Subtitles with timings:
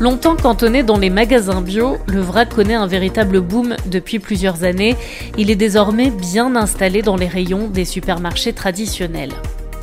[0.00, 4.96] Longtemps cantonné dans les magasins bio, le vrac connaît un véritable boom depuis plusieurs années.
[5.36, 9.34] Il est désormais bien installé dans les rayons des supermarchés traditionnels.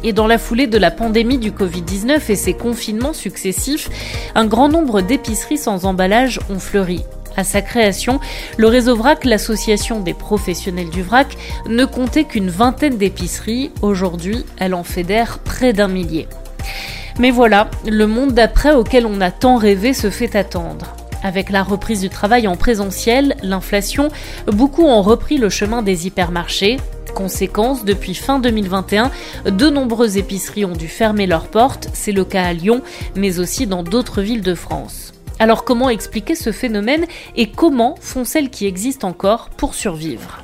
[0.04, 3.92] Et dans la foulée de la pandémie du Covid-19 et ses confinements successifs,
[4.34, 7.04] un grand nombre d'épiceries sans emballage ont fleuri.
[7.36, 8.20] À sa création,
[8.58, 11.38] le réseau VRAC, l'association des professionnels du VRAC,
[11.70, 13.70] ne comptait qu'une vingtaine d'épiceries.
[13.84, 16.28] Aujourd'hui, elle en fédère près d'un millier.
[17.20, 20.96] Mais voilà, le monde d'après auquel on a tant rêvé se fait attendre.
[21.24, 24.10] Avec la reprise du travail en présentiel, l'inflation,
[24.46, 26.78] beaucoup ont repris le chemin des hypermarchés.
[27.16, 29.10] Conséquence, depuis fin 2021,
[29.46, 32.84] de nombreuses épiceries ont dû fermer leurs portes, c'est le cas à Lyon,
[33.16, 35.14] mais aussi dans d'autres villes de France.
[35.40, 40.44] Alors comment expliquer ce phénomène et comment font celles qui existent encore pour survivre?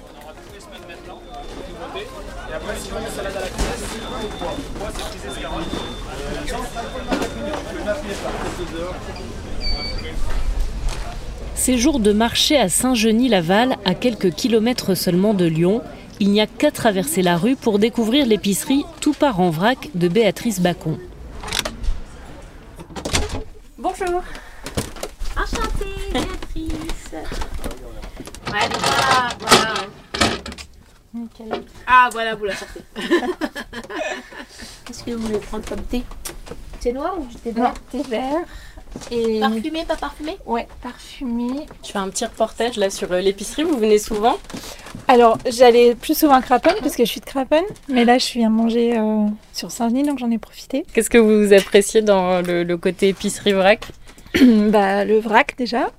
[11.66, 15.82] Ces jours de marché à Saint-Genis-Laval, à quelques kilomètres seulement de Lyon,
[16.20, 20.10] il n'y a qu'à traverser la rue pour découvrir l'épicerie Tout part en vrac de
[20.10, 21.00] Béatrice Bacon.
[23.78, 24.22] Bonjour.
[25.38, 27.14] Enchantée, Béatrice.
[28.48, 29.74] Allez, voilà, voilà.
[31.88, 32.82] Ah, voilà, vous la sortez.
[34.84, 36.04] Qu'est-ce que vous voulez prendre comme thé?
[36.82, 38.46] Thé noir ou thé Non, vert thé vert.
[39.12, 40.38] Et Parfumé, pas parfumé?
[40.46, 41.66] Ouais, parfumé.
[41.86, 44.38] Je fais un petit reportage là sur euh, l'épicerie, vous venez souvent?
[45.08, 48.32] Alors, j'allais plus souvent à Craponne parce que je suis de Craponne, mais là, je
[48.34, 50.86] viens manger euh, sur Saint-Denis, donc j'en ai profité.
[50.94, 53.86] Qu'est-ce que vous appréciez dans le, le côté épicerie vrac?
[54.70, 55.92] Bah, le vrac déjà,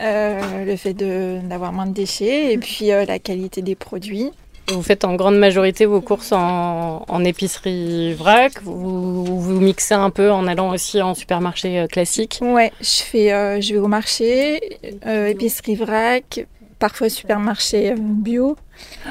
[0.00, 4.30] euh, le fait de- d'avoir moins de déchets et puis euh, la qualité des produits.
[4.72, 10.30] Vous faites en grande majorité vos courses en, épicerie vrac, vous, vous mixez un peu
[10.30, 12.38] en allant aussi en supermarché euh, classique.
[12.40, 16.46] Ouais, je fais, euh, je vais au marché, euh, épicerie vrac,
[16.78, 18.56] parfois supermarché bio.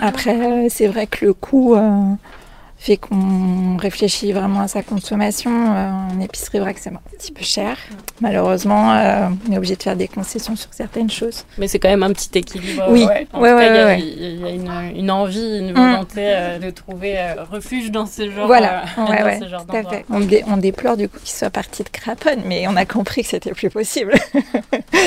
[0.02, 1.76] Après, c'est vrai que le coût
[2.82, 5.52] fait qu'on réfléchit vraiment à sa consommation.
[5.52, 7.78] Euh, en épicerie vrac, c'est un petit peu cher.
[8.22, 11.44] Malheureusement, euh, on est obligé de faire des concessions sur certaines choses.
[11.58, 12.86] Mais c'est quand même un petit équilibre.
[12.90, 13.04] Oui.
[13.04, 16.70] Ouais, il y a- ouais, il y a, une, une envie, une volonté euh, de
[16.70, 19.82] trouver euh, refuge dans ce genre, Voilà, euh, ouais, dans ouais, ce genre tout à
[19.84, 19.98] d'endroit.
[20.00, 20.06] fait.
[20.10, 23.24] On, dé- on déplore du coup qu'il soit parti de Craponne, mais on a compris
[23.24, 24.14] que c'était plus possible.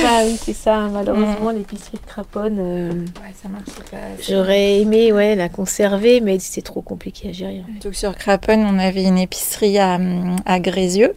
[0.04, 0.88] Ah oui, c'est ça.
[0.92, 3.96] Malheureusement, l'épicerie de Craponne, euh, Ouais, ça marche pas.
[4.26, 7.61] j'aurais aimé ouais, la conserver, mais c'est trop compliqué à gérer.
[7.82, 9.98] Donc sur Craponne, on avait une épicerie à,
[10.46, 11.14] à Grézieux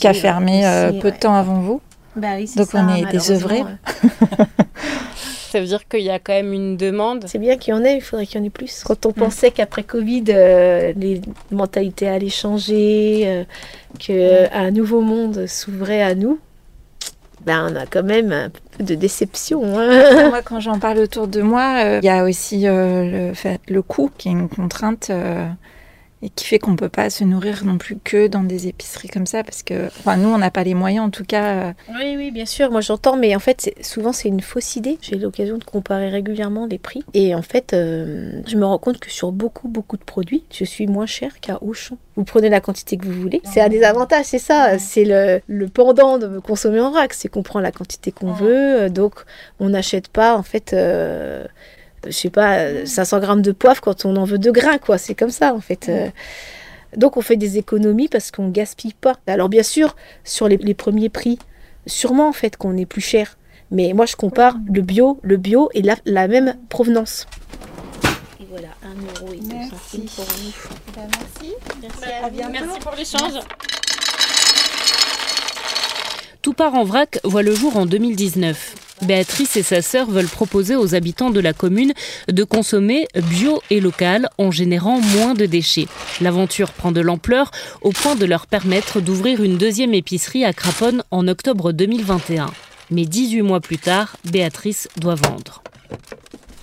[0.00, 1.80] qui a fermé euh, peu de temps avant vous.
[2.16, 3.62] Bah oui, Donc ça, on est désœuvrés.
[3.62, 4.44] euh.
[5.50, 7.24] Ça veut dire qu'il y a quand même une demande.
[7.28, 8.82] C'est bien qu'il y en ait, il faudrait qu'il y en ait plus.
[8.84, 11.20] Quand on pensait qu'après Covid, euh, les
[11.52, 13.44] mentalités allaient changer, euh,
[14.00, 16.40] qu'un nouveau monde s'ouvrait à nous,
[17.46, 19.62] ben, on a quand même un peu de déception.
[19.78, 20.28] hein.
[20.30, 23.60] moi, quand j'en parle autour de moi, euh, il y a aussi euh, le, fait,
[23.68, 25.46] le coût qui est une contrainte euh,
[26.24, 29.08] et qui fait qu'on ne peut pas se nourrir non plus que dans des épiceries
[29.08, 31.68] comme ça parce que, enfin, nous, on n'a pas les moyens en tout cas.
[31.68, 34.96] euh, Oui, oui, bien sûr, moi j'entends, mais en fait, souvent c'est une fausse idée.
[35.02, 37.04] J'ai l'occasion de comparer régulièrement les prix.
[37.12, 40.64] Et en fait, euh, je me rends compte que sur beaucoup, beaucoup de produits, je
[40.64, 41.98] suis moins cher qu'à Auchan.
[42.16, 43.42] Vous prenez la quantité que vous voulez.
[43.44, 44.78] C'est un des avantages, c'est ça.
[44.78, 47.12] C'est le, le pendant de consommer en vrac.
[47.12, 48.82] C'est qu'on prend la quantité qu'on veut.
[48.82, 49.14] euh, Donc,
[49.60, 50.72] on n'achète pas, en fait.
[50.72, 51.44] euh,
[52.06, 54.98] je sais pas, euh, 500 grammes de poivre quand on en veut deux grains, quoi.
[54.98, 55.88] C'est comme ça, en fait.
[55.88, 56.08] euh.
[56.96, 59.14] Donc, on fait des économies parce qu'on gaspille pas.
[59.26, 61.38] Alors, bien sûr, sur les, les premiers prix,
[61.86, 63.36] sûrement, en fait, qu'on est plus cher.
[63.70, 67.26] Mais moi, je compare le bio, le bio et la, la même provenance.
[68.40, 69.70] Et voilà, 1 euro et Merci.
[69.70, 70.52] centimes pour nous.
[70.96, 71.54] merci.
[72.52, 73.40] Merci pour l'échange.
[76.44, 78.74] Tout part en vrac voit le jour en 2019.
[79.06, 81.94] Béatrice et sa sœur veulent proposer aux habitants de la commune
[82.28, 85.86] de consommer bio et local en générant moins de déchets.
[86.20, 87.50] L'aventure prend de l'ampleur
[87.80, 92.50] au point de leur permettre d'ouvrir une deuxième épicerie à Craponne en octobre 2021.
[92.90, 95.62] Mais 18 mois plus tard, Béatrice doit vendre.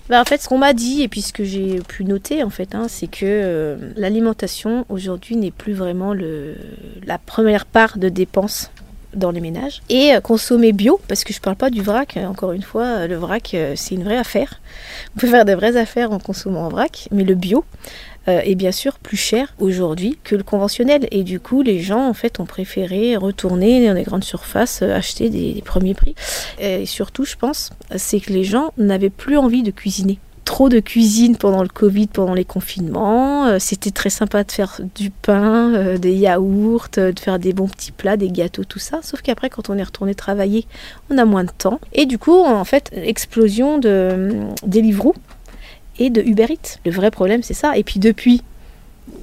[0.10, 2.52] Bah, en fait, ce qu'on m'a dit et puis ce que j'ai pu noter, en
[2.52, 8.70] fait, hein, c'est que euh, l'alimentation aujourd'hui n'est plus vraiment la première part de dépenses
[9.14, 9.82] dans les ménages.
[9.90, 12.86] Et euh, consommer bio, parce que je parle pas du vrac, euh, encore une fois,
[12.86, 14.62] euh, le vrac, c'est une vraie affaire.
[15.16, 17.64] On peut faire des vraies affaires en consommant en vrac, mais le bio
[18.28, 21.08] est bien sûr plus cher aujourd'hui que le conventionnel.
[21.10, 25.32] Et du coup, les gens, en fait, ont préféré retourner dans les grandes surfaces, acheter
[25.32, 26.14] des, des premiers prix.
[26.60, 30.20] Et surtout, je pense, c'est que les gens n'avaient plus envie de cuisiner.
[30.52, 33.46] Trop de cuisine pendant le Covid, pendant les confinements.
[33.46, 37.70] Euh, c'était très sympa de faire du pain, euh, des yaourts, de faire des bons
[37.70, 39.00] petits plats, des gâteaux, tout ça.
[39.02, 40.68] Sauf qu'après, quand on est retourné travailler,
[41.10, 41.80] on a moins de temps.
[41.94, 45.16] Et du coup, en fait, explosion de Deliveroo
[46.00, 46.80] et de Uber Eats.
[46.84, 47.78] Le vrai problème, c'est ça.
[47.78, 48.44] Et puis depuis,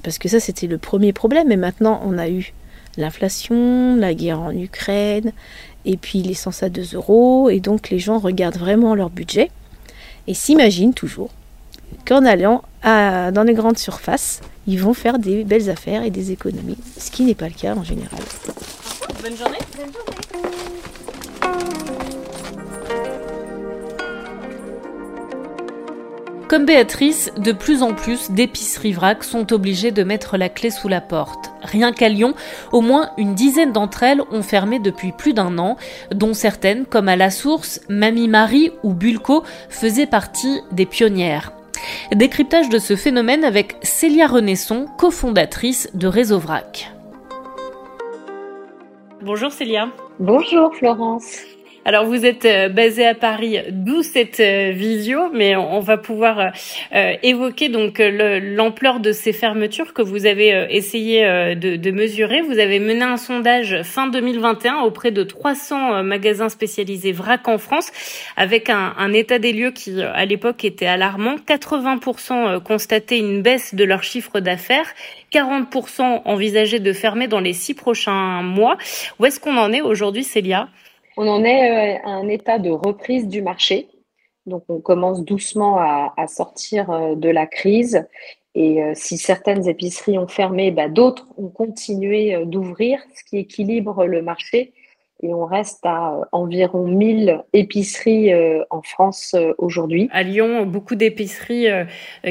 [0.03, 2.55] parce que ça, c'était le premier problème, et maintenant, on a eu
[2.97, 5.33] l'inflation, la guerre en Ukraine,
[5.85, 9.51] et puis l'essence à 2 euros, et donc les gens regardent vraiment leur budget
[10.29, 11.31] et s'imaginent toujours
[12.07, 16.79] qu'en allant dans les grandes surfaces, ils vont faire des belles affaires et des économies,
[16.99, 18.21] ce qui n'est pas le cas en général.
[19.23, 19.59] Bonne journée.
[19.77, 20.58] Bonne journée.
[26.49, 30.89] Comme Béatrice, de plus en plus d'épiceries vrac sont obligées de mettre la clé sous
[30.89, 31.53] la porte.
[31.63, 32.33] Rien qu'à Lyon,
[32.73, 35.77] au moins une dizaine d'entre elles ont fermé depuis plus d'un an,
[36.11, 41.53] dont certaines, comme à La Source, Mamie Marie ou Bulco, faisaient partie des pionnières.
[42.13, 46.91] Décryptage de ce phénomène avec Célia Renaisson, cofondatrice de Réseau Vrac.
[49.21, 49.91] Bonjour Célia.
[50.19, 51.43] Bonjour Florence.
[51.89, 56.53] Alors vous êtes euh, basé à Paris, d'où cette euh, visio, mais on va pouvoir
[56.95, 61.25] euh, évoquer donc l'ampleur de ces fermetures que vous avez essayé
[61.55, 62.43] de, mesurer.
[62.43, 67.91] Vous avez mené un sondage fin 2021 auprès de 300 magasins spécialisés vrac en France,
[68.37, 71.37] avec un, un état des lieux qui à l'époque était alarmant.
[71.37, 74.93] 80% constataient une baisse de leur chiffre d'affaires
[75.33, 78.77] 40% envisageaient de fermer dans les six prochains mois.
[79.19, 80.69] Où est-ce qu'on en est aujourd'hui, Célia?
[81.19, 83.89] On en est euh, à un état de reprise du marché.
[84.47, 88.07] Donc, on commence doucement à, sortir euh, de la crise.
[88.55, 94.07] Et euh, si certaines épiceries ont fermé, bah, d'autres ont continué d'ouvrir, ce qui équilibre
[94.07, 94.73] le marché
[95.23, 100.09] et on reste à euh, environ 1000 épiceries euh, en France euh, aujourd'hui.
[100.13, 101.67] À Lyon, beaucoup d'épiceries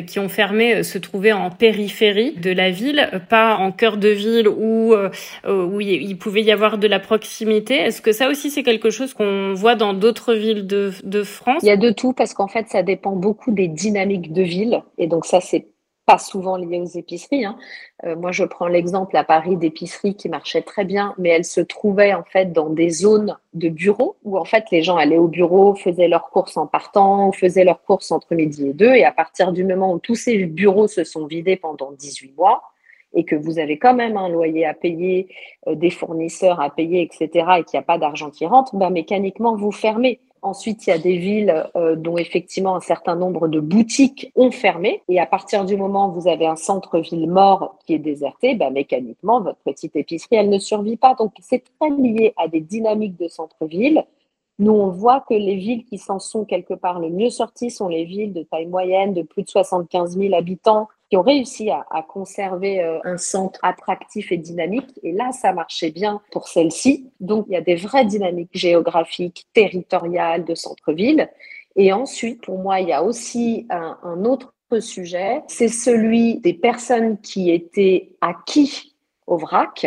[0.06, 4.48] qui ont fermé se trouvaient en périphérie de la ville, pas en cœur de ville
[4.48, 4.94] où,
[5.48, 7.76] où il pouvait y avoir de la proximité.
[7.76, 11.62] Est-ce que ça aussi c'est quelque chose qu'on voit dans d'autres villes de, de France?
[11.64, 14.82] Il y a de tout parce qu'en fait ça dépend beaucoup des dynamiques de ville
[14.98, 15.68] et donc ça c'est
[16.08, 17.44] pas souvent liées aux épiceries.
[17.44, 17.58] Hein.
[18.06, 21.60] Euh, moi, je prends l'exemple à Paris d'épiceries qui marchaient très bien, mais elles se
[21.60, 25.28] trouvaient en fait dans des zones de bureaux où en fait les gens allaient au
[25.28, 29.12] bureau, faisaient leurs courses en partant, faisaient leurs courses entre midi et deux, et à
[29.12, 32.64] partir du moment où tous ces bureaux se sont vidés pendant 18 mois,
[33.14, 35.28] et que vous avez quand même un loyer à payer,
[35.68, 37.28] euh, des fournisseurs à payer, etc.,
[37.60, 40.22] et qu'il n'y a pas d'argent qui rentre, ben, mécaniquement, vous fermez.
[40.42, 44.52] Ensuite, il y a des villes euh, dont effectivement un certain nombre de boutiques ont
[44.52, 45.02] fermé.
[45.10, 48.72] Et à partir du moment où vous avez un centre-ville mort qui est déserté, ben,
[48.72, 51.16] mécaniquement, votre petite épicerie, elle ne survit pas.
[51.16, 54.06] Donc, c'est très lié à des dynamiques de centre-ville.
[54.60, 57.88] Nous, on voit que les villes qui s'en sont quelque part le mieux sorties sont
[57.88, 61.86] les villes de taille moyenne, de plus de 75 000 habitants, qui ont réussi à,
[62.08, 65.00] conserver euh, un centre attractif et dynamique.
[65.04, 67.10] Et là, ça marchait bien pour celle-ci.
[67.20, 71.30] Donc, il y a des vraies dynamiques géographiques, territoriales de centre-ville.
[71.76, 76.54] Et ensuite, pour moi, il y a aussi un, un autre sujet, c'est celui des
[76.54, 78.96] personnes qui étaient acquis
[79.26, 79.86] au vrac.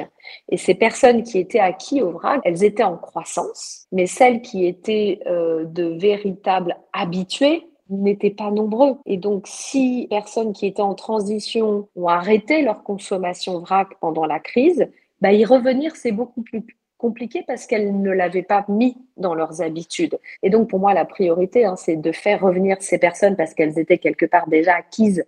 [0.49, 4.67] Et ces personnes qui étaient acquis au vrac, elles étaient en croissance, mais celles qui
[4.67, 8.97] étaient euh, de véritables habitués n'étaient pas nombreux.
[9.07, 14.39] Et donc, si personnes qui étaient en transition ont arrêté leur consommation vrac pendant la
[14.39, 14.89] crise,
[15.21, 16.65] bah, y revenir, c'est beaucoup plus
[16.97, 20.19] compliqué parce qu'elles ne l'avaient pas mis dans leurs habitudes.
[20.43, 23.79] Et donc, pour moi, la priorité, hein, c'est de faire revenir ces personnes parce qu'elles
[23.79, 25.25] étaient quelque part déjà acquises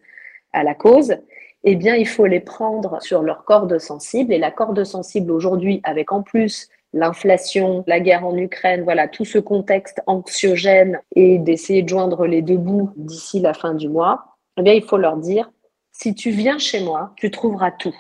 [0.53, 1.17] à la cause.
[1.65, 4.33] Eh bien, il faut les prendre sur leur corde sensible.
[4.33, 9.25] Et la corde sensible aujourd'hui, avec en plus l'inflation, la guerre en Ukraine, voilà, tout
[9.25, 14.37] ce contexte anxiogène et d'essayer de joindre les deux bouts d'ici la fin du mois,
[14.59, 15.51] eh bien, il faut leur dire,
[15.93, 17.97] si tu viens chez moi, tu trouveras tout.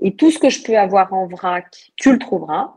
[0.00, 2.74] Et tout ce que je peux avoir en vrac, tu le trouveras.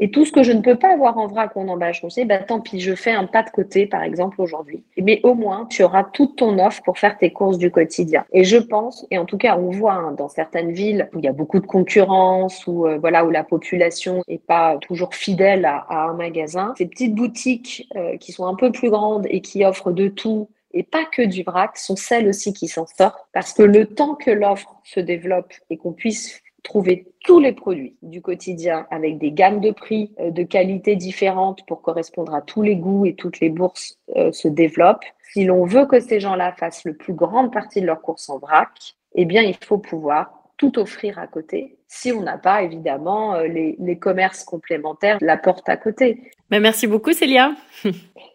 [0.00, 2.26] Et tout ce que je ne peux pas avoir en vrac ou en emballage conseillé,
[2.26, 4.82] ben, tant pis, je fais un pas de côté, par exemple, aujourd'hui.
[5.00, 8.24] Mais au moins, tu auras toute ton offre pour faire tes courses du quotidien.
[8.32, 11.24] Et je pense, et en tout cas, on voit hein, dans certaines villes où il
[11.24, 15.64] y a beaucoup de concurrence, où, euh, voilà, où la population n'est pas toujours fidèle
[15.64, 19.64] à, un magasin, ces petites boutiques euh, qui sont un peu plus grandes et qui
[19.64, 23.28] offrent de tout, et pas que du vrac, sont celles aussi qui s'en sortent.
[23.32, 27.96] Parce que le temps que l'offre se développe et qu'on puisse trouver tous les produits
[28.02, 32.62] du quotidien avec des gammes de prix euh, de qualité différentes pour correspondre à tous
[32.62, 35.04] les goûts et toutes les bourses euh, se développent.
[35.32, 38.38] Si l'on veut que ces gens-là fassent le plus grande partie de leurs courses en
[38.38, 43.34] vrac, eh bien, il faut pouvoir tout offrir à côté si on n'a pas évidemment
[43.34, 46.32] euh, les, les, commerces complémentaires la porte à côté.
[46.50, 47.54] Mais merci beaucoup Célia.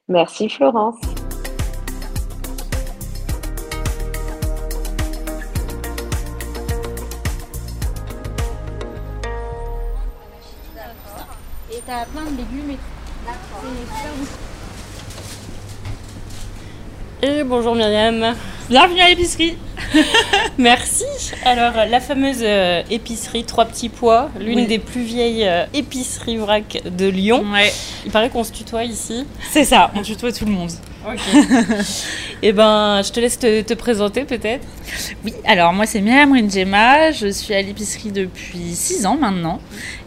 [0.08, 1.00] merci Florence.
[11.89, 12.79] T'as plein de légumes et tout.
[13.63, 14.27] C'est super bon.
[17.27, 18.36] Et bonjour Myriam.
[18.69, 19.58] Bienvenue à l'épicerie.
[20.60, 21.05] Merci.
[21.43, 24.67] Alors, la fameuse euh, épicerie Trois Petits Pois, l'une Oui.
[24.67, 27.43] des plus vieilles euh, épiceries vrac de Lyon.
[27.51, 27.74] Ouais,
[28.05, 29.25] Il paraît qu'on se tutoie ici.
[29.50, 30.72] c'est ça, on tutoie tout le monde.
[31.08, 31.19] Ok.
[32.41, 34.65] Eh ben, je te laisse te, te présenter peut-être.
[35.25, 39.60] Oui, alors moi c'est Myriam Rinjema, je suis à l'épicerie depuis 6 ans maintenant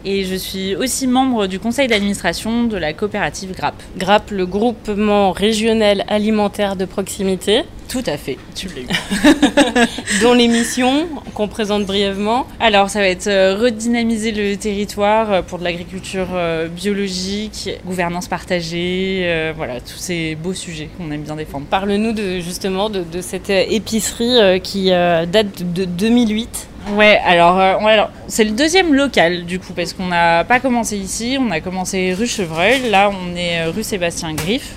[0.05, 3.75] et je suis aussi membre du conseil d'administration de la coopérative GRAP.
[3.97, 9.87] GRAP, le groupement régional alimentaire de proximité, Tout à fait, tu l'as eu.
[10.23, 12.47] dont les missions qu'on présente brièvement.
[12.59, 18.29] Alors ça va être euh, redynamiser le territoire euh, pour de l'agriculture euh, biologique, gouvernance
[18.29, 21.67] partagée, euh, voilà, tous ces beaux sujets qu'on aime bien défendre.
[21.69, 26.69] Parle-nous de, justement de, de cette épicerie qui euh, date de 2008.
[26.91, 30.59] Ouais, alors, euh, ouais, alors, c'est le deuxième local du coup, parce qu'on n'a pas
[30.59, 34.75] commencé ici, on a commencé rue Chevreuil, là on est euh, rue Sébastien Griffe.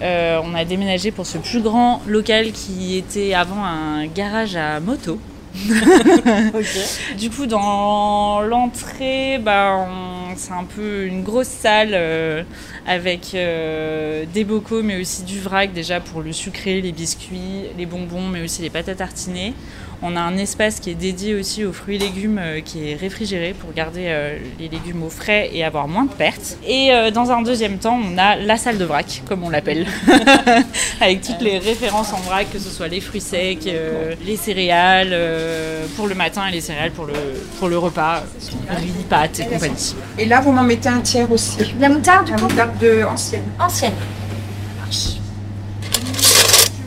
[0.00, 4.78] Euh, on a déménagé pour ce plus grand local qui était avant un garage à
[4.78, 5.18] moto.
[7.18, 12.42] Du coup, dans l'entrée, bah, on- c'est un peu une grosse salle euh,
[12.86, 17.86] avec euh, des bocaux, mais aussi du vrac déjà pour le sucré, les biscuits, les
[17.86, 19.54] bonbons, mais aussi les pâtes à tartiner.
[20.00, 22.94] On a un espace qui est dédié aussi aux fruits et légumes euh, qui est
[22.94, 26.56] réfrigéré pour garder euh, les légumes au frais et avoir moins de pertes.
[26.66, 29.86] Et euh, dans un deuxième temps, on a la salle de vrac, comme on l'appelle,
[31.00, 35.10] avec toutes les références en vrac, que ce soit les fruits secs, euh, les céréales
[35.12, 37.14] euh, pour le matin et les céréales pour le,
[37.58, 38.22] pour le repas,
[38.70, 39.94] riz, pâtes et compagnie.
[40.16, 41.58] Et là, vous m'en mettez un tiers aussi.
[41.80, 43.42] La moutarde, La du coup moutarde de ancienne.
[43.58, 43.94] Ancienne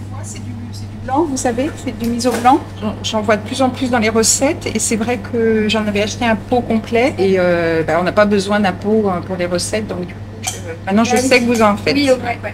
[0.10, 2.60] vois, c'est du, c'est du blanc, vous savez, c'est du miso blanc.
[3.04, 6.02] J'en- vois de plus en plus dans les recettes et c'est vrai que j'en avais
[6.02, 9.36] acheté un pot complet et euh, bah, on n'a pas besoin d'un pot euh, pour
[9.36, 9.88] les recettes.
[9.88, 10.50] Donc du coup, je-
[10.86, 11.96] maintenant je Ouais, sais que vous en faites.
[11.96, 12.54] Oui, ouais, ouais.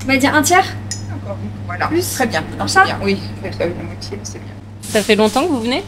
[0.00, 0.64] Tu vas dire un tiers
[1.10, 2.12] D'accord, Voilà, Plus.
[2.14, 2.42] très bien.
[2.58, 2.98] Non, Ça c'est bien.
[3.02, 4.52] Oui, faites la moitié, c'est bien.
[4.82, 5.82] Ça fait longtemps que vous venez?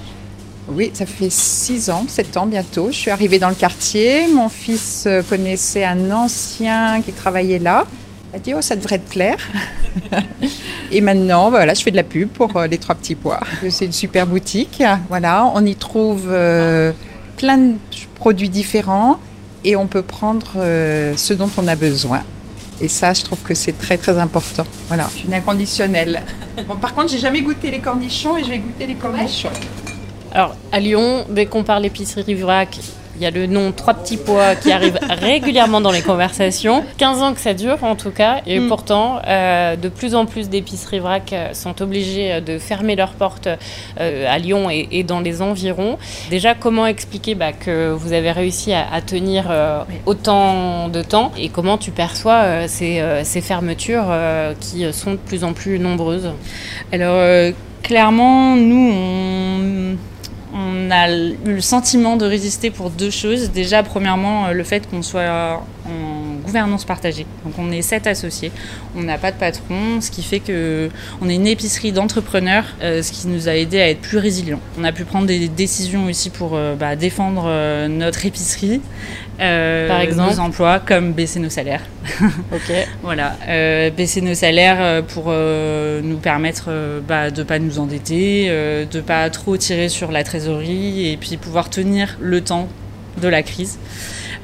[0.69, 2.89] Oui, ça fait 6 ans, 7 ans bientôt.
[2.91, 4.27] Je suis arrivée dans le quartier.
[4.35, 7.85] Mon fils euh, connaissait un ancien qui travaillait là.
[8.37, 9.39] A dit, oh, ça devrait te plaire.
[10.93, 13.41] Et maintenant, voilà, je fais de la pub pour euh, les trois petits pois.
[13.71, 14.83] C'est une super boutique.
[15.09, 16.93] Voilà, on y trouve euh,
[17.39, 17.77] plein de
[18.15, 19.19] produits différents
[19.65, 22.25] et on peut prendre euh, ce dont on a besoin.
[22.83, 24.67] Et ça, je trouve que c'est très très important.
[24.89, 26.23] Voilà, je suis une inconditionnelle.
[26.69, 29.49] Bon, par contre, j'ai jamais goûté les cornichons et je vais goûter les cornichons.
[30.33, 32.79] Alors, à Lyon, dès qu'on parle épicerie vrac,
[33.17, 36.85] il y a le nom Trois Petits Pois qui arrive régulièrement dans les conversations.
[36.99, 38.41] 15 ans que ça dure, en tout cas.
[38.47, 38.69] Et Mm.
[38.69, 43.13] pourtant, euh, de plus en plus d'épiceries vrac euh, sont obligées euh, de fermer leurs
[43.13, 43.49] portes
[44.01, 45.99] euh, à Lyon et, et dans les environs.
[46.31, 51.33] Déjà, comment expliquer bah, que vous avez réussi à, à tenir euh, autant de temps?
[51.39, 54.07] Et comment tu perçois ces, ces fermetures
[54.61, 56.31] qui sont de plus en plus nombreuses?
[56.93, 59.97] Alors, clairement, nous, on,
[60.57, 63.51] on a eu le sentiment de résister pour deux choses.
[63.51, 66.16] Déjà, premièrement, euh, le fait qu'on soit en
[66.47, 67.27] gouvernance partagée.
[67.45, 68.53] Donc, on est sept associés.
[68.97, 70.89] On n'a pas de patron, ce qui fait que
[71.21, 74.61] on est une épicerie d'entrepreneurs, euh, ce qui nous a aidé à être plus résilients.
[74.79, 78.81] On a pu prendre des décisions aussi pour euh, bah, défendre euh, notre épicerie,
[79.41, 81.83] euh, Par exemple nos emplois, comme baisser nos salaires.
[82.53, 82.73] Ok.
[83.03, 86.71] Voilà, euh, baisser nos salaires pour euh, nous permettre
[87.07, 91.71] bah, de pas nous endetter, de pas trop tirer sur la trésorerie et puis pouvoir
[91.71, 92.69] tenir le temps
[93.21, 93.79] de la crise.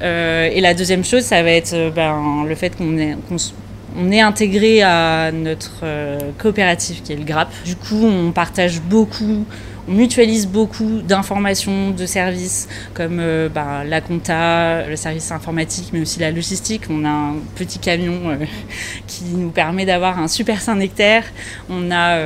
[0.03, 4.83] Euh, et la deuxième chose, ça va être euh, ben, le fait qu'on est, intégré
[4.83, 7.49] à notre euh, coopérative qui est le GRAP.
[7.65, 9.47] Du coup, on partage beaucoup,
[9.87, 13.19] on mutualise beaucoup d'informations, de services comme
[13.55, 16.83] ben, la compta, le service informatique, mais aussi la logistique.
[16.91, 18.37] On a un petit camion
[19.07, 21.25] qui nous permet d'avoir un super Saint-Nectaire.
[21.69, 22.19] On a...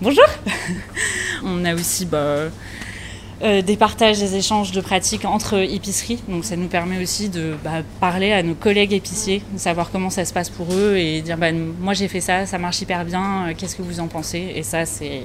[0.00, 0.26] Bonjour
[1.44, 2.06] On a aussi...
[2.06, 2.46] bah,
[3.42, 6.22] euh, des partages, des échanges de pratiques entre épiceries.
[6.28, 10.10] Donc ça nous permet aussi de bah, parler à nos collègues épiciers, de savoir comment
[10.10, 13.04] ça se passe pour eux et dire bah, moi j'ai fait ça, ça marche hyper
[13.04, 14.52] bien, euh, qu'est-ce que vous en pensez?
[14.54, 15.22] Et ça c'est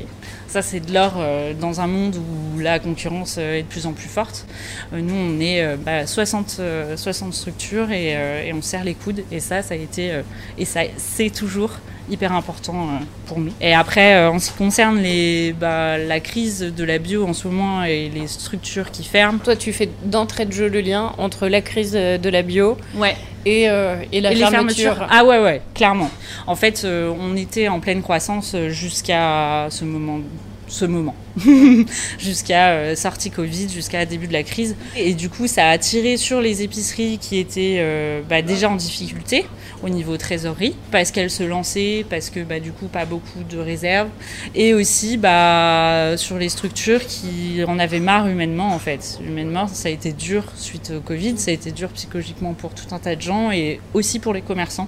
[0.48, 3.92] ça c'est de l'or euh, dans un monde où la concurrence est de plus en
[3.92, 4.46] plus forte.
[4.94, 8.12] Nous on est euh, bah, 60, euh, 60 structures et,
[8.48, 10.22] et on serre les coudes et ça ça a été
[10.58, 11.72] et ça c'est toujours
[12.10, 13.52] hyper important euh, pour nous.
[13.62, 17.34] Et après, euh, en ce qui concerne les, bah, la crise de la bio en
[17.34, 21.14] ce moment et les structures qui ferment, Toi, tu fais d'entrée de jeu le lien
[21.18, 24.94] entre la crise euh, de la bio ouais, et, euh, et la et les fermeture.
[24.96, 25.08] fermetures.
[25.10, 26.10] Ah ouais, ouais, clairement.
[26.48, 30.20] En fait, on était en pleine croissance jusqu'à ce moment.
[30.68, 31.16] Ce moment.
[32.20, 34.76] jusqu'à euh, sortie Covid, jusqu'à début de la crise.
[34.96, 38.76] Et du coup, ça a tiré sur les épiceries qui étaient euh, bah, déjà en
[38.76, 39.46] difficulté
[39.84, 43.58] au niveau trésorerie, parce qu'elles se lançaient, parce que bah, du coup, pas beaucoup de
[43.58, 44.08] réserves,
[44.56, 49.20] et aussi bah, sur les structures qui en avaient marre humainement en fait.
[49.26, 52.96] Humainement, ça a été dur suite au Covid, ça a été dur psychologiquement pour tout
[52.96, 54.88] un tas de gens et aussi pour les commerçants.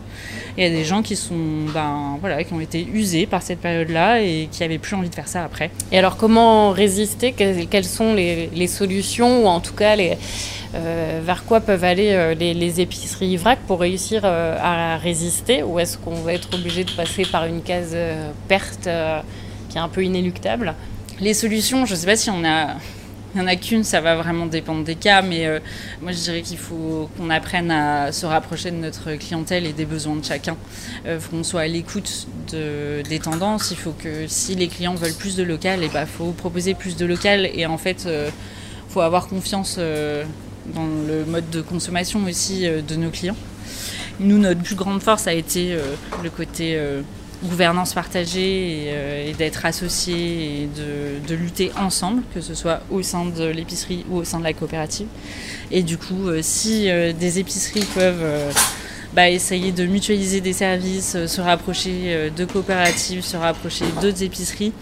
[0.57, 1.35] Il y a des gens qui sont,
[1.73, 5.15] ben, voilà, qui ont été usés par cette période-là et qui avaient plus envie de
[5.15, 5.69] faire ça après.
[5.91, 6.36] Et alors, comment
[6.71, 10.17] résister quelles, sont les, solutions ou en tout cas les,
[10.75, 15.79] euh, vers quoi peuvent aller euh, les, épiceries vrac pour réussir euh, à résister Ou
[15.79, 17.95] est-ce qu'on va être obligé de passer par une case
[18.47, 18.89] perte
[19.69, 20.75] qui est un peu inéluctable?
[21.19, 22.75] Les solutions, je ne sais pas si on a
[23.37, 25.59] il n'y en a qu'une, ça va vraiment dépendre des cas, mais euh,
[26.01, 29.85] moi je dirais qu'il faut qu'on apprenne à se rapprocher de notre clientèle et des
[29.85, 30.57] besoins de chacun.
[31.05, 34.67] Il euh, faut qu'on soit à l'écoute de, des tendances, il faut que si les
[34.67, 38.05] clients veulent plus de local, il bah, faut proposer plus de local et en fait
[38.05, 38.29] il euh,
[38.89, 43.35] faut avoir confiance dans le mode de consommation aussi de nos clients.
[44.19, 45.77] Nous, notre plus grande force a été
[46.23, 46.79] le côté
[47.43, 52.81] gouvernance partagée et, euh, et d'être associés et de, de, lutter ensemble, que ce soit
[52.89, 55.07] au sein de l'épicerie ou au sein de la coopérative.
[55.71, 58.51] Et du coup, euh, si euh, des épiceries peuvent euh,
[59.13, 64.73] bah, essayer de mutualiser des services, euh, se rapprocher de coopératives, se rapprocher d'autres épiceries,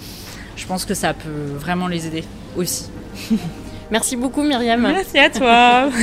[0.56, 2.24] je pense que ça peut vraiment les aider
[2.56, 2.86] aussi.
[3.92, 4.82] Merci beaucoup Myriam.
[4.82, 5.90] Merci à toi.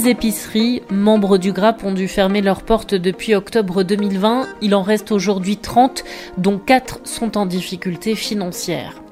[0.00, 4.46] Six épiceries, membres du GRAP, ont dû fermer leurs portes depuis octobre 2020.
[4.62, 6.04] Il en reste aujourd'hui 30,
[6.38, 9.02] dont 4 sont en difficulté financière.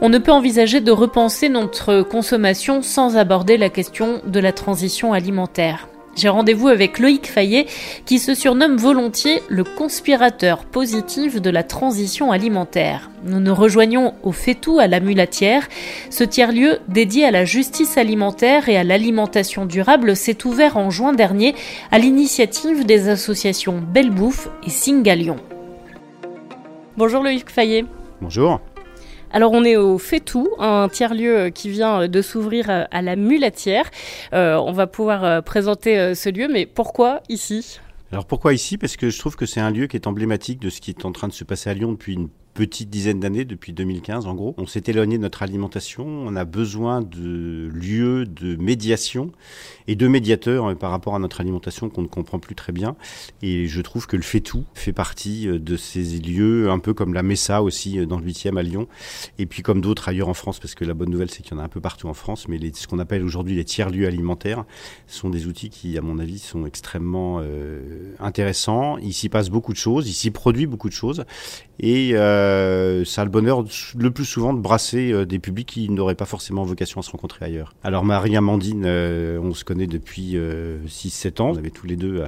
[0.00, 5.12] On ne peut envisager de repenser notre consommation sans aborder la question de la transition
[5.12, 5.88] alimentaire.
[6.16, 7.66] J'ai rendez-vous avec Loïc Fayet,
[8.06, 13.10] qui se surnomme volontiers le conspirateur positif de la transition alimentaire.
[13.24, 15.68] Nous nous rejoignons au Fétou à la Mulatière.
[16.10, 21.12] Ce tiers-lieu dédié à la justice alimentaire et à l'alimentation durable s'est ouvert en juin
[21.12, 21.54] dernier
[21.90, 25.36] à l'initiative des associations Belle Bouffe et Singalion.
[26.96, 27.84] Bonjour Loïc Fayet.
[28.20, 28.60] Bonjour.
[29.34, 33.90] Alors on est au Fétou, un tiers-lieu qui vient de s'ouvrir à la Mulatière.
[34.32, 37.80] Euh, on va pouvoir présenter ce lieu, mais pourquoi ici?
[38.12, 38.78] Alors pourquoi ici?
[38.78, 41.04] Parce que je trouve que c'est un lieu qui est emblématique de ce qui est
[41.04, 44.34] en train de se passer à Lyon depuis une petite dizaine d'années, depuis 2015 en
[44.34, 44.54] gros.
[44.56, 49.32] On s'est éloigné de notre alimentation, on a besoin de lieux de médiation
[49.88, 52.96] et de médiateurs par rapport à notre alimentation qu'on ne comprend plus très bien.
[53.42, 57.12] Et je trouve que le fait tout fait partie de ces lieux, un peu comme
[57.12, 58.86] la Messa aussi dans le 8e à Lyon,
[59.38, 61.56] et puis comme d'autres ailleurs en France, parce que la bonne nouvelle c'est qu'il y
[61.56, 64.64] en a un peu partout en France, mais ce qu'on appelle aujourd'hui les tiers-lieux alimentaires
[65.06, 68.96] sont des outils qui, à mon avis, sont extrêmement euh, intéressants.
[68.98, 71.24] Il s'y passe beaucoup de choses, il s'y produit beaucoup de choses,
[71.80, 72.43] et euh,
[73.04, 73.64] ça a le bonheur
[73.96, 77.10] le plus souvent de brasser euh, des publics qui n'auraient pas forcément vocation à se
[77.10, 77.74] rencontrer ailleurs.
[77.82, 82.24] Alors Marie-Amandine, euh, on se connaît depuis 6-7 ans, on avait tous les deux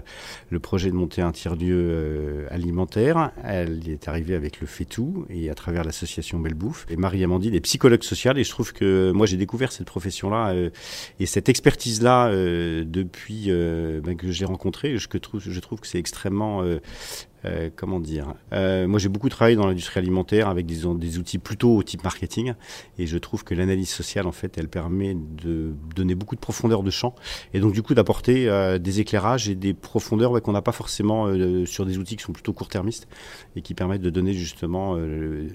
[0.51, 5.55] le projet de monter un tiers-lieu alimentaire, elle est arrivée avec le Fétou et à
[5.55, 6.87] travers l'association Belle Bouffe.
[6.91, 10.55] Et Marie-Amandine est psychologue sociale et je trouve que moi j'ai découvert cette profession-là
[11.21, 16.63] et cette expertise-là depuis ben, que j'ai rencontré, je trouve que c'est extrêmement
[17.45, 18.35] euh, comment dire?
[18.53, 22.03] Euh, Moi, j'ai beaucoup travaillé dans l'industrie alimentaire avec des, des, outils plutôt au type
[22.03, 22.55] marketing,
[22.99, 26.83] et je trouve que l'analyse sociale, en fait, elle permet de donner beaucoup de profondeur
[26.83, 27.15] de champ,
[27.55, 31.27] et donc du coup d'apporter euh, des éclairages et des profondeurs qu'on n'a pas forcément
[31.67, 33.07] sur des outils qui sont plutôt court-termistes
[33.55, 34.97] et qui permettent de donner justement,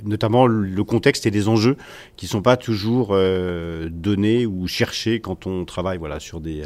[0.04, 1.78] notamment le contexte et les enjeux
[2.16, 3.16] qui sont pas toujours
[3.90, 6.64] donnés ou cherchés quand on travaille, voilà, sur des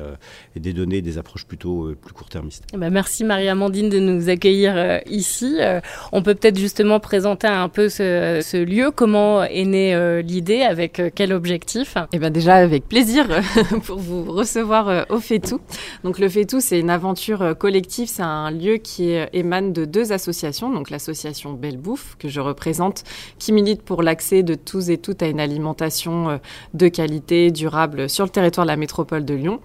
[0.56, 2.66] des données, des approches plutôt plus court-termistes.
[2.74, 5.58] Ben, merci Marie-Amandine de nous accueillir ici.
[5.60, 5.80] Euh,
[6.12, 8.92] on peut peut-être justement présenter un peu ce, ce lieu.
[8.92, 10.62] Comment est née euh, l'idée?
[10.62, 11.98] Avec euh, quel objectif?
[12.14, 13.28] Eh bien déjà avec plaisir
[13.86, 15.60] pour vous recevoir au Fétou.
[16.04, 18.08] Donc le Fétou, c'est une aventure collective.
[18.08, 20.70] C'est un lieu qui émane de deux associations.
[20.70, 23.04] Donc l'association Belle Bouffe que je représente,
[23.40, 26.40] qui milite pour l'accès de tous et toutes à une alimentation
[26.74, 29.60] de qualité, durable sur le territoire de la métropole de Lyon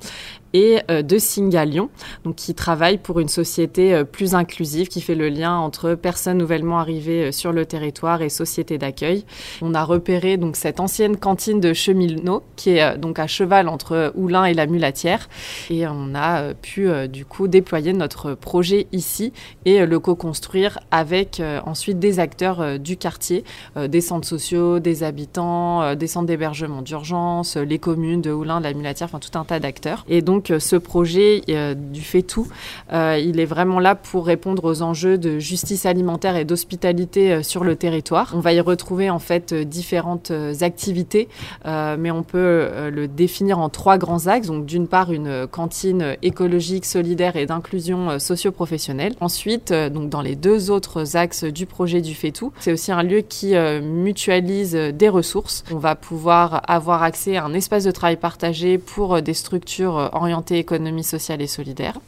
[0.52, 1.90] et euh, de Singalion,
[2.24, 6.38] donc qui travaille pour une société euh, plus inclusive, qui fait le lien entre personnes
[6.38, 9.24] nouvellement arrivées euh, sur le territoire et société d'accueil.
[9.62, 14.12] On a repéré donc cette ancienne cantine de cheminots qui est donc à cheval entre
[14.16, 15.28] Oulin et la Mulatière,
[15.70, 19.32] et on a pu du coup déployer notre projet ici
[19.64, 23.44] et le co-construire avec ensuite des acteurs du quartier,
[23.76, 28.74] des centres sociaux, des habitants, des centres d'hébergement d'urgence, les communes de Oulin, de la
[28.74, 30.04] Mulatière, enfin tout un tas d'acteurs.
[30.08, 31.42] Et donc donc ce projet
[31.76, 32.48] du fait tout,
[32.90, 37.76] il est vraiment là pour répondre aux enjeux de justice alimentaire et d'hospitalité sur le
[37.76, 38.32] territoire.
[38.34, 41.28] On va y retrouver en fait différentes activités,
[41.66, 44.46] mais on peut le définir en trois grands axes.
[44.46, 49.14] Donc d'une part une cantine écologique, solidaire et d'inclusion socio-professionnelle.
[49.20, 53.02] Ensuite, donc dans les deux autres axes du projet du fait tout, c'est aussi un
[53.02, 55.64] lieu qui mutualise des ressources.
[55.70, 59.98] On va pouvoir avoir accès à un espace de travail partagé pour euh, des structures
[59.98, 60.08] euh,
[60.50, 61.98] économie sociale et solidaire.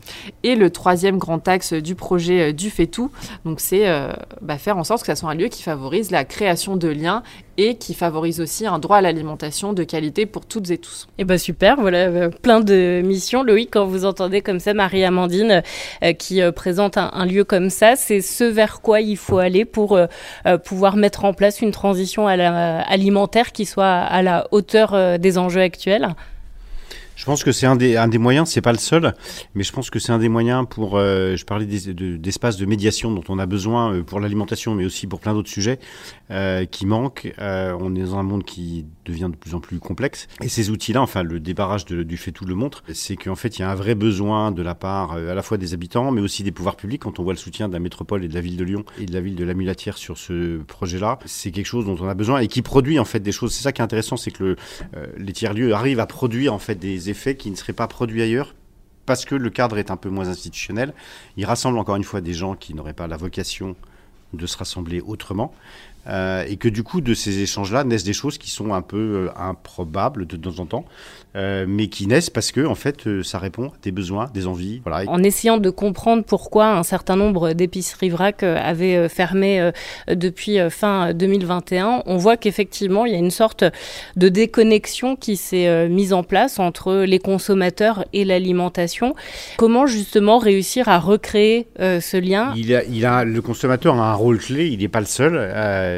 [0.42, 3.10] Et le troisième grand axe du projet euh, du fait tout,
[3.44, 3.86] donc c'est
[4.40, 7.22] bah, faire en sorte que ça soit un lieu qui favorise la création de liens
[7.58, 11.06] et qui favorise aussi un droit à l'alimentation de qualité pour toutes et tous.
[11.18, 13.42] Et eh ben super, voilà plein de missions.
[13.42, 15.62] Loïc, quand vous entendez comme ça Marie-Amandine
[16.18, 19.98] qui présente un, lieu comme ça, c'est ce vers quoi il faut aller pour
[20.64, 26.14] pouvoir mettre en place une transition alimentaire qui soit à la hauteur des enjeux actuels?
[27.22, 29.14] Je pense que c'est un des, un des moyens, c'est pas le seul,
[29.54, 33.12] mais je pense que c'est un des moyens pour, euh, je parlais d'espaces de, médiation
[33.12, 35.78] dont on a besoin euh, pour l'alimentation, mais aussi pour plein d'autres sujets
[36.32, 37.32] euh, qui manquent.
[37.38, 40.28] on est dans un monde qui devient de plus en plus complexe.
[40.40, 43.62] Et ces outils-là, enfin le débarrage du fait tout le montre, c'est qu'en fait il
[43.62, 46.42] y a un vrai besoin de la part à la fois des habitants, mais aussi
[46.42, 47.02] des pouvoirs publics.
[47.02, 49.06] Quand on voit le soutien de la métropole et de la ville de Lyon et
[49.06, 52.14] de la ville de la Mulatière sur ce projet-là, c'est quelque chose dont on a
[52.14, 53.52] besoin et qui produit en fait des choses.
[53.52, 54.56] C'est ça qui est intéressant, c'est que le,
[55.16, 58.54] les tiers-lieux arrivent à produire en fait des effets qui ne seraient pas produits ailleurs
[59.06, 60.94] parce que le cadre est un peu moins institutionnel.
[61.36, 63.76] Il rassemble encore une fois des gens qui n'auraient pas la vocation
[64.32, 65.54] de se rassembler autrement.
[66.08, 68.96] Euh, et que du coup, de ces échanges-là naissent des choses qui sont un peu
[68.96, 70.84] euh, improbables de temps en temps,
[71.36, 74.80] euh, mais qui naissent parce que, en fait, ça répond à des besoins, des envies.
[74.84, 75.08] Voilà.
[75.08, 79.70] En essayant de comprendre pourquoi un certain nombre d'épiceries vrac avaient fermé
[80.08, 83.64] depuis fin 2021, on voit qu'effectivement, il y a une sorte
[84.16, 89.14] de déconnexion qui s'est mise en place entre les consommateurs et l'alimentation.
[89.56, 92.52] Comment justement réussir à recréer ce lien?
[92.56, 95.36] Il a, il a, Le consommateur a un rôle clé, il n'est pas le seul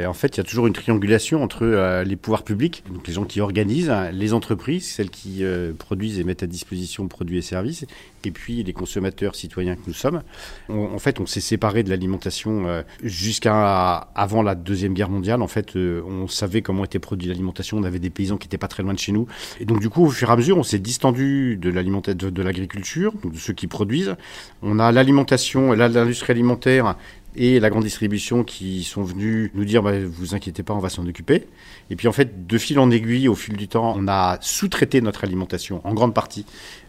[0.06, 3.12] en fait, il y a toujours une triangulation entre euh, les pouvoirs publics, donc les
[3.12, 7.42] gens qui organisent, les entreprises, celles qui euh, produisent et mettent à disposition produits et
[7.42, 7.86] services,
[8.24, 10.22] et puis les consommateurs citoyens que nous sommes.
[10.68, 15.42] en fait, on s'est séparé de l'alimentation euh, jusqu'à avant la Deuxième Guerre mondiale.
[15.42, 18.68] En fait, on savait comment était produite l'alimentation, on avait des paysans qui n'étaient pas
[18.68, 19.26] très loin de chez nous.
[19.60, 23.30] Et donc, du coup, au fur et à mesure, on s'est distendu de l'agriculture, de,
[23.30, 24.14] de ceux qui produisent.
[24.62, 26.96] On a l'alimentation, l'industrie alimentaire
[27.36, 30.88] et la grande distribution qui sont venus nous dire bah, vous inquiétez pas, on va
[30.88, 31.46] s'en occuper.
[31.90, 35.00] Et puis en fait, de fil en aiguille, au fil du temps, on a sous-traité
[35.00, 36.46] notre alimentation en grande partie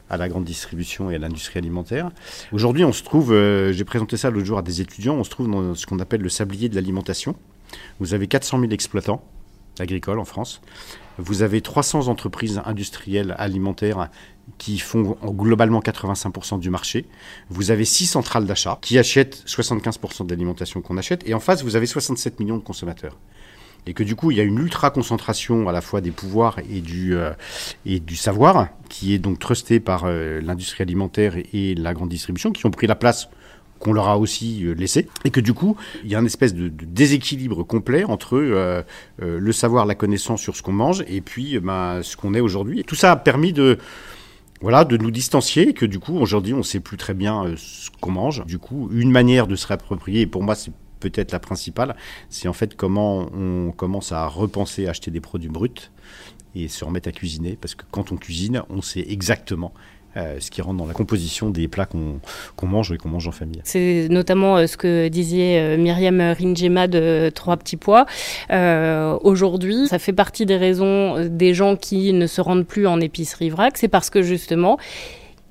[0.09, 2.11] à la grande distribution et à l'industrie alimentaire.
[2.51, 5.31] Aujourd'hui, on se trouve, euh, j'ai présenté ça l'autre jour à des étudiants, on se
[5.31, 7.35] trouve dans ce qu'on appelle le sablier de l'alimentation.
[7.99, 9.23] Vous avez 400 000 exploitants
[9.79, 10.61] agricoles en France.
[11.17, 14.09] Vous avez 300 entreprises industrielles alimentaires
[14.57, 17.05] qui font globalement 85% du marché.
[17.49, 21.27] Vous avez 6 centrales d'achat qui achètent 75% de l'alimentation qu'on achète.
[21.27, 23.17] Et en face, vous avez 67 millions de consommateurs.
[23.87, 26.57] Et que du coup, il y a une ultra concentration à la fois des pouvoirs
[26.69, 27.31] et du, euh,
[27.85, 32.51] et du savoir, qui est donc trusté par euh, l'industrie alimentaire et, la grande distribution,
[32.51, 33.29] qui ont pris la place
[33.77, 36.55] qu'on leur a aussi euh, laissé, et que du coup, il y a une espèce
[36.55, 38.37] de, déséquilibre complet entre
[39.19, 42.83] le savoir, la connaissance sur ce qu'on mange, et puis ben, ce qu'on est aujourd'hui.
[42.85, 43.77] Tout ça a permis de
[44.61, 47.55] voilà, de nous distancier, que du coup, aujourd'hui, on ne sait plus très bien euh,
[47.57, 48.45] ce qu'on mange.
[48.45, 51.95] Du coup, une manière de se réapproprier, pour moi, c'est peut-être la principale,
[52.29, 55.91] c'est en fait comment on commence à repenser à acheter des produits bruts
[56.55, 59.73] et se remettre à cuisiner, parce que quand on cuisine, on sait exactement
[60.17, 63.33] euh, ce qui rentre dans la composition des plats qu'on mange et qu'on mange en
[63.33, 63.59] famille.
[63.65, 68.05] C'est notamment euh, ce que disait euh, Myriam Rinjema de Trois Petits Pois.
[68.49, 73.49] Aujourd'hui, ça fait partie des raisons des gens qui ne se rendent plus en épicerie
[73.49, 74.77] vrac, c'est parce que justement,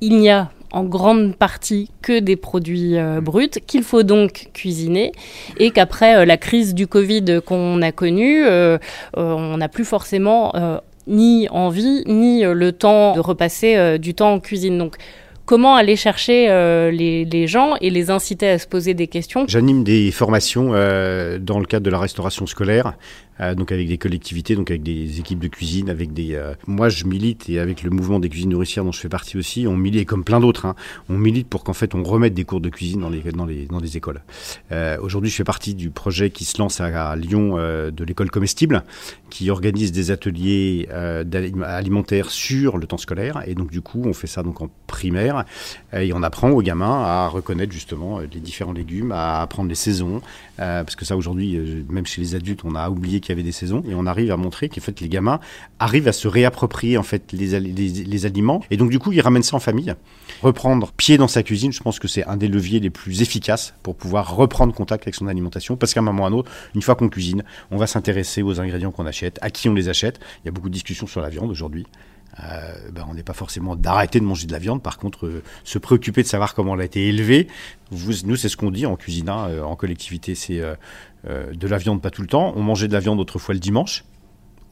[0.00, 5.12] il n'y a en grande partie que des produits bruts qu'il faut donc cuisiner
[5.58, 8.44] et qu'après la crise du Covid qu'on a connue,
[9.14, 10.52] on n'a plus forcément
[11.06, 14.78] ni envie, ni euh, le temps de repasser euh, du temps en cuisine.
[14.78, 14.96] Donc,
[15.44, 19.44] comment aller chercher euh, les, gens et les inciter à se poser des questions?
[19.48, 22.94] J'anime des formations dans le cadre de la restauration scolaire
[23.40, 26.34] euh, donc avec des collectivités, donc avec des équipes de cuisine, avec des.
[26.34, 29.36] Euh, moi, je milite et avec le mouvement des cuisines nourricières dont je fais partie
[29.36, 30.66] aussi, on milite comme plein d'autres.
[30.66, 30.74] Hein,
[31.08, 33.66] on milite pour qu'en fait on remette des cours de cuisine dans les dans les
[33.66, 34.22] dans les écoles.
[34.72, 38.30] Euh, Aujourd'hui, je fais partie du projet qui se lance à, Lyon euh, de l'école
[38.30, 38.84] comestible,
[39.30, 43.42] qui organise des ateliers alimentaires sur le temps scolaire.
[43.46, 45.44] Et donc du coup, on fait ça donc en primaire
[45.92, 50.22] et on apprend aux gamins à reconnaître justement les différents légumes, à apprendre les saisons,
[50.56, 53.52] parce que ça aujourd'hui, même chez les adultes, on a oublié qu'il y avait des
[53.52, 53.82] saisons.
[53.88, 55.40] Et on arrive à montrer qu'en fait, les gamins
[55.78, 58.62] arrivent à se réapproprier en fait les, les, les aliments.
[58.70, 59.94] Et donc, du coup, ils ramènent ça en famille.
[60.42, 63.74] Reprendre pied dans sa cuisine, je pense que c'est un des leviers les plus efficaces
[63.82, 65.76] pour pouvoir reprendre contact avec son alimentation.
[65.76, 68.42] Parce qu'à un moment ou à un autre, une fois qu'on cuisine, on va s'intéresser
[68.42, 70.20] aux ingrédients qu'on achète, à qui on les achète.
[70.42, 71.86] Il y a beaucoup de discussions sur la viande aujourd'hui.
[72.42, 75.42] Euh, ben, on n'est pas forcément d'arrêter de manger de la viande, par contre, euh,
[75.62, 77.48] se préoccuper de savoir comment elle a été élevée.
[77.92, 80.60] Nous, c'est ce qu'on dit en cuisine, hein, euh, en collectivité, c'est
[81.24, 82.52] de la viande pas tout le temps.
[82.56, 84.04] On mangeait de la viande autrefois le dimanche.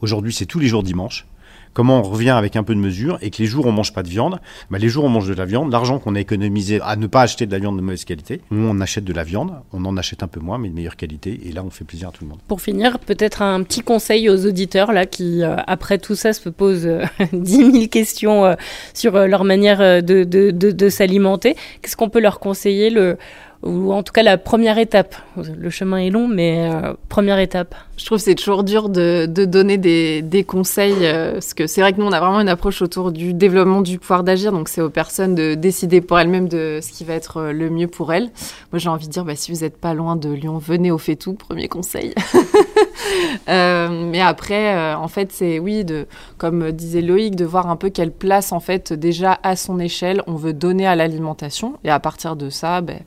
[0.01, 1.25] Aujourd'hui, c'est tous les jours dimanche.
[1.73, 4.03] Comment on revient avec un peu de mesure et que les jours on mange pas
[4.03, 6.95] de viande, bah les jours on mange de la viande, l'argent qu'on a économisé à
[6.95, 9.83] ne pas acheter de la viande de mauvaise qualité, on achète de la viande, on
[9.85, 12.11] en achète un peu moins mais de meilleure qualité et là on fait plaisir à
[12.11, 12.39] tout le monde.
[12.47, 16.47] Pour finir, peut-être un petit conseil aux auditeurs là qui euh, après tout ça se
[16.49, 18.53] posent euh, 10 000 questions euh,
[18.93, 21.55] sur euh, leur manière euh, de, de, de, de s'alimenter.
[21.81, 23.17] Qu'est-ce qu'on peut leur conseiller le
[23.63, 25.15] ou en tout cas la première étape?
[25.37, 27.75] Le chemin est long, mais euh, première étape.
[27.95, 31.67] Je trouve que c'est toujours dur de, de donner des, des conseils, euh, parce que
[31.67, 34.51] c'est vrai que nous, on a vraiment une approche autour du développement du pouvoir d'agir,
[34.51, 37.69] donc c'est aux personnes de décider pour elles-mêmes de ce qui va être euh, le
[37.69, 38.31] mieux pour elles.
[38.71, 40.97] Moi, j'ai envie de dire, bah, si vous n'êtes pas loin de Lyon, venez au
[40.97, 42.15] Fait Tout, premier conseil.
[43.49, 46.07] euh, mais après, en fait, c'est oui, de,
[46.39, 50.23] comme disait Loïc, de voir un peu quelle place, en fait, déjà à son échelle,
[50.25, 52.99] on veut donner à l'alimentation, et à partir de ça, ben,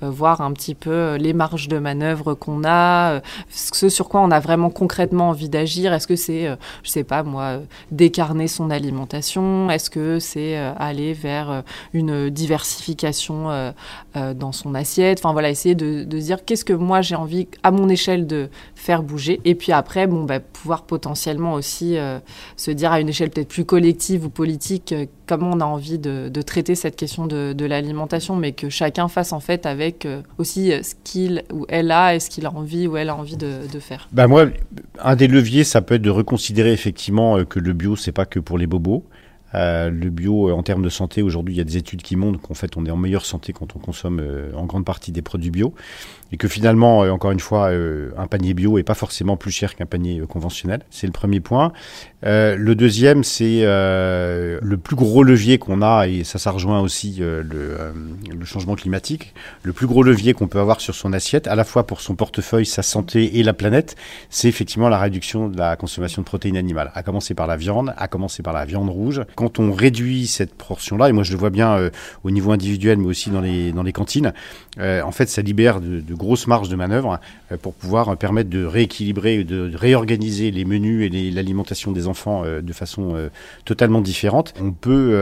[0.00, 4.40] voir un petit peu les marges de manœuvre qu'on a, ce sur quoi on a
[4.40, 5.92] vraiment concrètement envie d'agir?
[5.92, 9.70] Est-ce que c'est, euh, je sais pas moi, euh, décarner son alimentation?
[9.70, 11.60] Est-ce que c'est euh, aller vers euh,
[11.92, 13.72] une diversification
[14.14, 15.18] dans son assiette?
[15.20, 19.02] Enfin voilà, essayer de, dire qu'est-ce que moi j'ai envie à mon échelle de faire
[19.02, 19.40] bouger.
[19.44, 21.96] Et puis après, bon, bah, pouvoir potentiellement aussi
[22.56, 24.94] se dire à une échelle peut-être plus collective ou politique
[25.30, 29.38] comment on a envie de, traiter cette question de, l'alimentation, mais que chacun fasse en
[29.38, 32.88] fait avec euh, aussi euh, ce qu'il ou elle a et ce qu'il a envie
[32.88, 34.08] ou elle a envie de, faire.
[34.10, 34.46] Bah moi,
[34.98, 38.26] un des leviers, ça peut être de reconsidérer effectivement euh, que le bio, c'est pas
[38.26, 39.04] que pour les bobos.
[39.52, 42.54] Le bio, en termes de santé, aujourd'hui, il y a des études qui montrent qu'en
[42.54, 44.22] fait, on est en meilleure santé quand on consomme
[44.54, 45.74] en grande partie des produits bio.
[46.32, 49.50] Et que finalement, euh, encore une fois, euh, un panier bio est pas forcément plus
[49.50, 50.82] cher qu'un panier euh, conventionnel.
[50.90, 51.72] C'est le premier point.
[52.22, 57.94] Le deuxième, c'est le plus gros levier qu'on a, et ça, ça rejoint aussi le,
[58.44, 59.32] changement climatique.
[59.62, 62.16] Le plus gros levier qu'on peut avoir sur son assiette, à la fois pour son
[62.16, 63.96] portefeuille, sa santé et la planète,
[64.28, 66.90] c'est effectivement la réduction de la consommation de protéines animales.
[66.94, 69.22] À commencer par la viande, à commencer par la viande rouge.
[69.34, 71.90] Quand on réduit cette portion-là, et moi je le vois bien
[72.22, 74.34] au niveau individuel, mais aussi dans les, dans les cantines,
[74.78, 77.18] en fait, ça libère de, de grosses marges de manœuvre
[77.50, 82.44] euh, pour pouvoir euh, permettre de rééquilibrer, de, réorganiser les menus et l'alimentation des enfants
[82.44, 83.30] euh, de façon
[83.64, 84.54] totalement différente.
[84.60, 85.12] On peut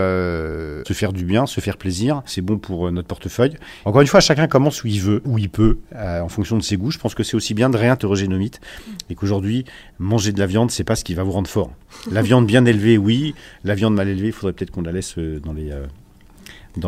[0.86, 2.22] se faire du bien, se faire plaisir.
[2.26, 3.56] C'est bon pour notre portefeuille.
[3.84, 6.76] Encore une fois, chacun commence où il veut, où il peut, en fonction de ses
[6.76, 6.90] goûts.
[6.90, 8.60] Je pense que c'est aussi bien de réinterroger nos mythes
[9.08, 9.64] et qu'aujourd'hui,
[9.98, 11.70] manger de la viande, c'est pas ce qui va vous rendre fort.
[12.10, 13.34] La viande bien élevée, oui.
[13.64, 15.52] La viande mal élevée, il faudrait peut-être qu'on la laisse dans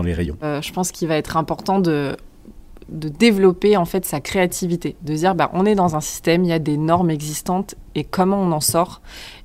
[0.02, 0.36] les, rayons.
[0.42, 2.16] Je pense qu'il va être important de
[2.90, 6.50] de développer en fait sa créativité, de dire bah on est dans un système, il
[6.50, 9.00] y a des normes existantes et comment on en sort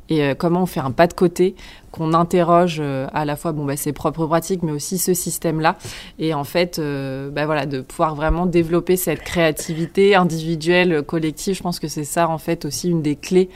[0.09, 1.55] et euh, comment on fait un pas de côté,
[1.91, 5.77] qu'on interroge euh, à la fois bon bah ses propres pratiques mais aussi ce système-là.
[6.19, 11.63] Et en fait euh, bah voilà de pouvoir vraiment développer cette créativité individuelle, collective, je
[11.63, 13.49] pense que c'est ça en fait aussi une des clés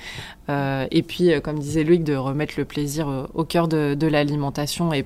[0.91, 5.05] et puis comme disait Loïc de remettre le plaisir au cœur de, de l'alimentation et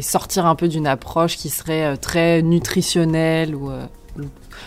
[0.00, 3.72] sortir un peu d'une approche qui serait très nutritionnelle ou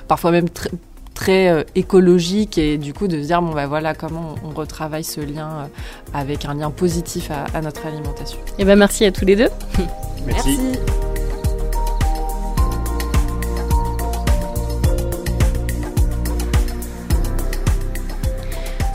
[0.07, 0.69] parfois même tr-
[1.13, 4.53] très euh, écologique et du coup de se dire bon bah voilà comment on, on
[4.53, 5.65] retravaille ce lien euh,
[6.13, 8.37] avec un lien positif à, à notre alimentation.
[8.59, 9.49] Et ben merci à tous les deux.
[10.27, 10.59] Merci.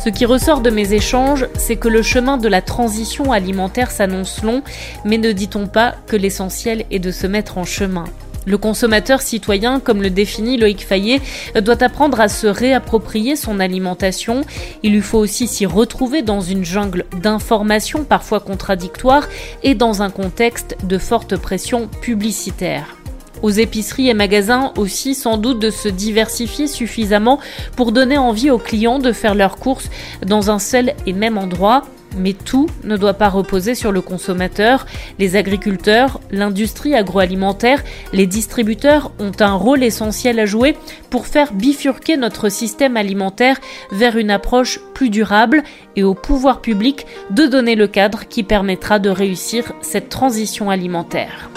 [0.03, 4.43] Ce qui ressort de mes échanges, c'est que le chemin de la transition alimentaire s'annonce
[4.45, 4.63] long,
[5.05, 8.05] mais ne dit-on pas que l'essentiel est de se mettre en chemin?
[8.47, 11.21] Le consommateur citoyen, comme le définit Loïc Fayet,
[11.61, 14.43] doit apprendre à se réapproprier son alimentation.
[14.83, 19.29] Il lui faut aussi s'y retrouver dans une jungle d'informations parfois contradictoires
[19.63, 22.97] et dans un contexte de forte pression publicitaire.
[23.43, 27.39] Aux épiceries et magasins aussi sans doute de se diversifier suffisamment
[27.77, 29.91] pour donner envie aux clients de faire leurs courses
[30.25, 31.85] dans un seul et même endroit.
[32.17, 34.87] Mais tout ne doit pas reposer sur le consommateur.
[35.19, 40.77] Les agriculteurs, l'industrie agroalimentaire, les distributeurs ont un rôle essentiel à jouer
[41.11, 43.59] pour faire bifurquer notre système alimentaire
[43.93, 45.63] vers une approche plus durable
[45.97, 51.51] et au pouvoir public de donner le cadre qui permettra de réussir cette transition alimentaire.